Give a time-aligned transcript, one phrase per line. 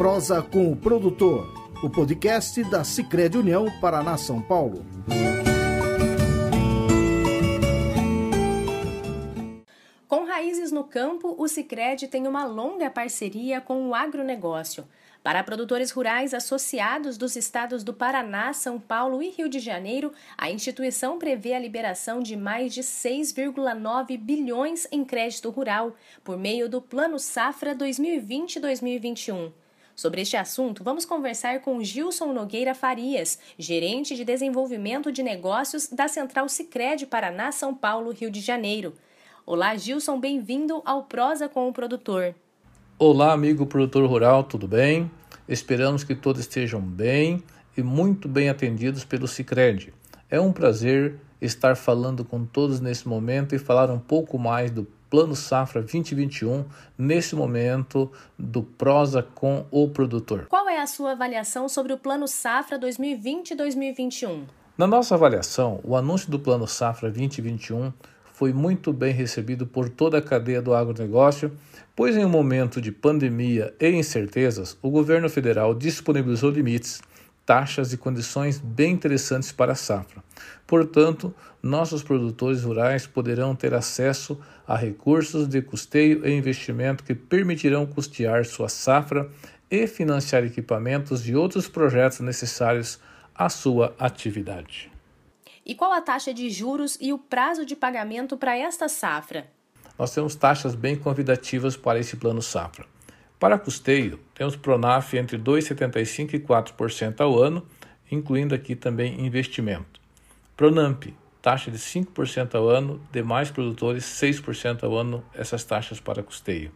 [0.00, 1.46] Prosa com o Produtor,
[1.84, 4.82] o podcast da Cicred União Paraná São Paulo.
[10.08, 14.88] Com raízes no campo, o Cicred tem uma longa parceria com o agronegócio.
[15.22, 20.50] Para produtores rurais associados dos estados do Paraná, São Paulo e Rio de Janeiro, a
[20.50, 25.94] instituição prevê a liberação de mais de 6,9 bilhões em crédito rural
[26.24, 29.52] por meio do Plano Safra 2020-2021.
[30.00, 36.08] Sobre este assunto, vamos conversar com Gilson Nogueira Farias, gerente de desenvolvimento de negócios da
[36.08, 38.94] Central Sicredi Paraná, São Paulo, Rio de Janeiro.
[39.44, 42.34] Olá, Gilson, bem-vindo ao Prosa com o Produtor.
[42.98, 45.10] Olá, amigo produtor rural, tudo bem?
[45.46, 47.42] Esperamos que todos estejam bem
[47.76, 49.92] e muito bem atendidos pelo Cicred.
[50.30, 54.86] É um prazer estar falando com todos nesse momento e falar um pouco mais do
[55.10, 56.64] Plano Safra 2021
[56.96, 60.46] nesse momento do Prosa com o produtor.
[60.48, 64.44] Qual é a sua avaliação sobre o Plano Safra 2020-2021?
[64.78, 67.92] Na nossa avaliação, o anúncio do Plano Safra 2021
[68.32, 71.52] foi muito bem recebido por toda a cadeia do agronegócio,
[71.94, 77.02] pois em um momento de pandemia e incertezas, o governo federal disponibilizou limites,
[77.44, 80.22] taxas e condições bem interessantes para a safra.
[80.66, 87.86] Portanto, nossos produtores rurais poderão ter acesso a recursos de custeio e investimento que permitirão
[87.86, 89.28] custear sua safra
[89.70, 93.00] e financiar equipamentos e outros projetos necessários
[93.34, 94.90] à sua atividade.
[95.64, 99.46] E qual a taxa de juros e o prazo de pagamento para esta safra?
[99.98, 102.86] Nós temos taxas bem convidativas para esse plano safra.
[103.40, 107.66] Para custeio, temos Pronaf entre 2,75% e 4% ao ano,
[108.12, 109.98] incluindo aqui também investimento.
[110.54, 111.06] Pronamp,
[111.40, 116.70] taxa de 5% ao ano, demais produtores 6% ao ano, essas taxas para custeio.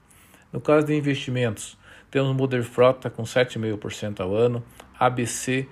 [0.51, 1.77] No caso de investimentos,
[2.11, 4.65] temos Moder Frota com 7,5% ao ano,
[4.99, 5.69] ABC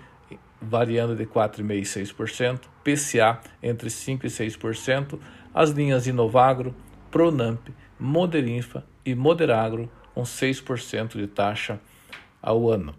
[0.60, 5.18] variando de 4,5% e 6%, PCA entre 5% e 6%,
[5.54, 6.74] as linhas Inovagro,
[7.10, 7.66] Pronamp,
[7.98, 11.80] Moderinfa e Moderagro com 6% de taxa
[12.40, 12.94] ao ano.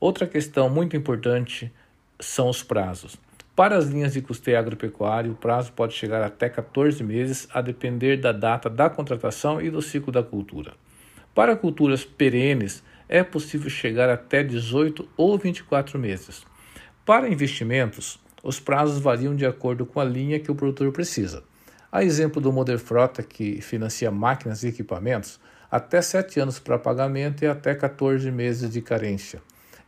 [0.00, 1.72] Outra questão muito importante
[2.20, 3.16] são os prazos.
[3.54, 8.16] Para as linhas de custeio agropecuário, o prazo pode chegar até 14 meses, a depender
[8.16, 10.74] da data da contratação e do ciclo da cultura.
[11.34, 16.44] Para culturas perenes, é possível chegar até 18 ou 24 meses.
[17.04, 21.42] Para investimentos, os prazos variam de acordo com a linha que o produtor precisa.
[21.90, 27.44] A exemplo do Moder Frota, que financia máquinas e equipamentos, até 7 anos para pagamento
[27.44, 29.42] e até 14 meses de carência.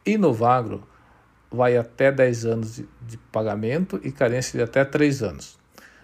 [0.05, 0.87] E Novagro
[1.51, 5.59] vai até 10 anos de, de pagamento e carência de até 3 anos.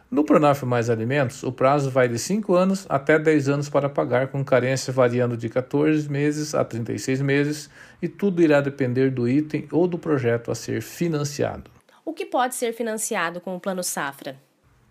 [0.08, 4.28] No Pronaf Mais Alimentos, o prazo vai de 5 anos até 10 anos para pagar,
[4.28, 7.68] com carência variando de 14 meses a 36 meses,
[8.00, 11.70] e tudo irá depender do item ou do projeto a ser financiado.
[12.04, 14.45] O que pode ser financiado com o Plano Safra?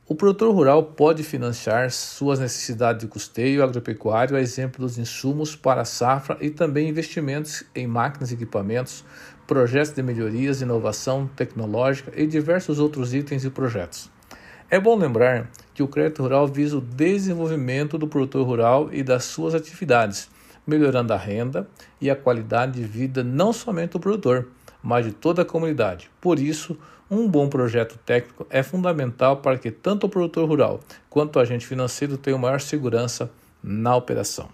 [0.07, 5.81] O produtor rural pode financiar suas necessidades de custeio agropecuário, a exemplo dos insumos para
[5.81, 9.03] a safra e também investimentos em máquinas e equipamentos,
[9.47, 14.11] projetos de melhorias, inovação tecnológica e diversos outros itens e projetos.
[14.69, 19.23] É bom lembrar que o crédito rural visa o desenvolvimento do produtor rural e das
[19.23, 20.29] suas atividades,
[20.67, 21.67] melhorando a renda
[21.99, 24.49] e a qualidade de vida não somente do produtor,
[24.85, 26.11] mas de toda a comunidade.
[26.21, 26.77] Por isso,
[27.09, 30.79] um bom projeto técnico é fundamental para que tanto o produtor rural
[31.09, 33.31] quanto o agente financeiro tenham maior segurança
[33.63, 34.47] na operação.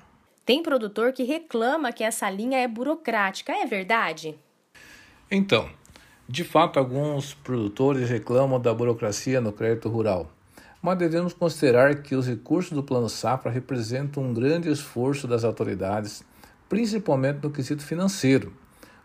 [0.45, 4.35] Tem produtor que reclama que essa linha é burocrática, é verdade?
[5.29, 5.69] Então,
[6.27, 10.31] de fato, alguns produtores reclamam da burocracia no crédito rural,
[10.81, 16.23] mas devemos considerar que os recursos do Plano Safra representam um grande esforço das autoridades,
[16.69, 18.53] principalmente no quesito financeiro.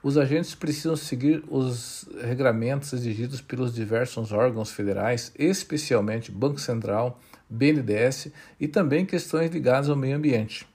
[0.02, 7.18] Os agentes precisam seguir os regramentos exigidos pelos diversos órgãos federais, especialmente Banco Central,
[7.48, 8.28] BNDES
[8.60, 10.66] e também questões ligadas ao meio ambiente.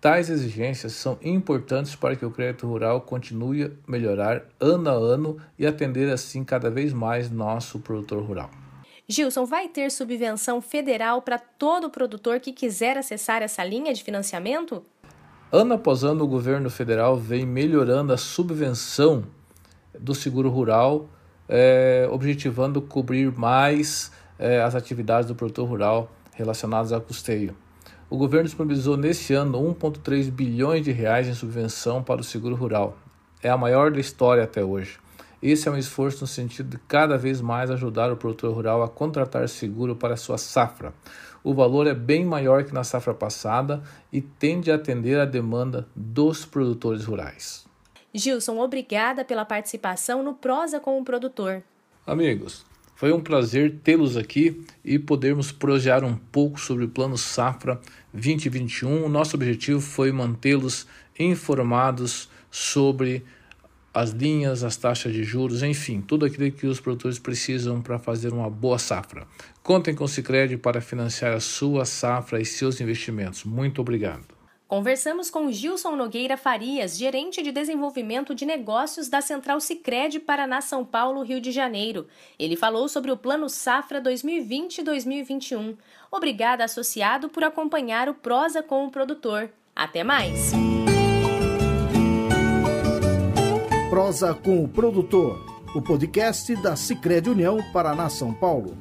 [0.00, 5.38] Tais exigências são importantes para que o crédito rural continue a melhorar ano a ano
[5.58, 8.50] e atender assim cada vez mais nosso produtor rural.
[9.08, 14.84] Gilson, vai ter subvenção federal para todo produtor que quiser acessar essa linha de financiamento?
[15.56, 19.22] Ano após ano, o governo federal vem melhorando a subvenção
[19.96, 21.08] do seguro rural,
[21.48, 27.54] é, objetivando cobrir mais é, as atividades do produtor rural relacionadas a custeio
[28.14, 32.96] o governo disponibilizou neste ano 1,3 bilhões de reais em subvenção para o seguro rural.
[33.42, 34.98] É a maior da história até hoje.
[35.44, 38.88] Esse é um esforço no sentido de cada vez mais ajudar o produtor rural a
[38.88, 40.94] contratar seguro para sua safra.
[41.42, 45.86] O valor é bem maior que na safra passada e tende a atender à demanda
[45.94, 47.66] dos produtores rurais.
[48.14, 51.62] Gilson, obrigada pela participação no Prosa com o Produtor.
[52.06, 52.64] Amigos,
[52.94, 57.78] foi um prazer tê-los aqui e podermos projetar um pouco sobre o Plano Safra
[58.14, 59.04] 2021.
[59.04, 60.86] O nosso objetivo foi mantê-los
[61.18, 63.22] informados sobre
[63.94, 68.32] as linhas, as taxas de juros, enfim, tudo aquilo que os produtores precisam para fazer
[68.32, 69.26] uma boa safra.
[69.62, 73.44] Contem com o Sicredi para financiar a sua safra e seus investimentos.
[73.44, 74.34] Muito obrigado.
[74.66, 80.84] Conversamos com Gilson Nogueira Farias, gerente de desenvolvimento de negócios da Central Sicredi Paraná São
[80.84, 82.08] Paulo, Rio de Janeiro.
[82.38, 85.76] Ele falou sobre o Plano Safra 2020-2021.
[86.10, 89.50] Obrigada, associado, por acompanhar o Prosa com o produtor.
[89.76, 90.52] Até mais.
[94.04, 95.42] Prosa com o produtor,
[95.74, 98.76] o podcast da Sicredi União Paraná São Paulo.